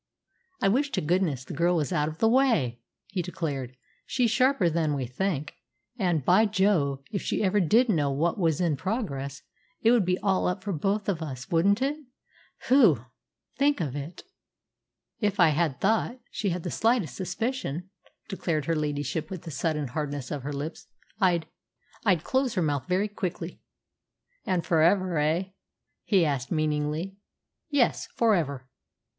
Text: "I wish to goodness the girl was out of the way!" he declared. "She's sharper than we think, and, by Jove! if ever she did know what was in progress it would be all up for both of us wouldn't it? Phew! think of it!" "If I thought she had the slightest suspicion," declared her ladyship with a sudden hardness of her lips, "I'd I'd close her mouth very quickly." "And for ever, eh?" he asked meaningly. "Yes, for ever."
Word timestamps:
"I 0.63 0.67
wish 0.67 0.89
to 0.93 0.99
goodness 1.01 1.45
the 1.45 1.53
girl 1.53 1.75
was 1.75 1.93
out 1.93 2.09
of 2.09 2.17
the 2.17 2.27
way!" 2.27 2.79
he 3.05 3.21
declared. 3.21 3.77
"She's 4.07 4.31
sharper 4.31 4.67
than 4.67 4.95
we 4.95 5.05
think, 5.05 5.53
and, 5.95 6.25
by 6.25 6.47
Jove! 6.47 7.03
if 7.11 7.31
ever 7.31 7.59
she 7.59 7.65
did 7.67 7.87
know 7.87 8.09
what 8.09 8.39
was 8.39 8.59
in 8.59 8.75
progress 8.77 9.43
it 9.83 9.91
would 9.91 10.03
be 10.03 10.17
all 10.21 10.47
up 10.47 10.63
for 10.63 10.73
both 10.73 11.07
of 11.07 11.21
us 11.21 11.51
wouldn't 11.51 11.83
it? 11.83 11.97
Phew! 12.61 13.05
think 13.59 13.79
of 13.79 13.95
it!" 13.95 14.23
"If 15.19 15.39
I 15.39 15.69
thought 15.69 16.19
she 16.31 16.49
had 16.49 16.63
the 16.63 16.71
slightest 16.71 17.15
suspicion," 17.15 17.91
declared 18.27 18.65
her 18.65 18.75
ladyship 18.75 19.29
with 19.29 19.45
a 19.45 19.51
sudden 19.51 19.89
hardness 19.89 20.31
of 20.31 20.41
her 20.41 20.51
lips, 20.51 20.87
"I'd 21.19 21.45
I'd 22.03 22.23
close 22.23 22.55
her 22.55 22.63
mouth 22.63 22.87
very 22.87 23.07
quickly." 23.07 23.61
"And 24.47 24.65
for 24.65 24.81
ever, 24.81 25.19
eh?" 25.19 25.43
he 26.03 26.25
asked 26.25 26.51
meaningly. 26.51 27.17
"Yes, 27.69 28.07
for 28.15 28.33
ever." 28.33 28.67